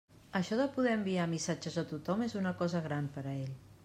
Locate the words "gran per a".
2.87-3.35